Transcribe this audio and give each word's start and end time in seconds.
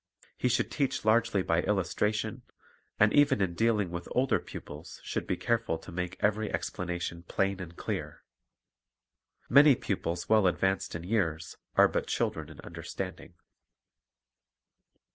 He 0.35 0.49
should 0.49 0.71
teach 0.71 1.05
largely 1.05 1.43
by 1.43 1.61
illus 1.61 1.93
tration, 1.93 2.41
and 2.99 3.13
even 3.13 3.39
in 3.39 3.53
dealing 3.53 3.91
with 3.91 4.07
older 4.13 4.39
pupils 4.39 4.99
should 5.03 5.27
be 5.27 5.37
careful 5.37 5.77
to 5.77 5.91
make 5.91 6.17
every 6.21 6.51
explanation 6.51 7.21
plain 7.21 7.59
and 7.59 7.77
clear. 7.77 8.23
Many 9.47 9.75
pupils 9.75 10.27
well 10.27 10.47
advanced 10.47 10.95
in 10.95 11.03
years 11.03 11.55
are 11.75 11.87
but 11.87 12.07
children 12.07 12.49
in 12.49 12.59
understanding. 12.61 13.35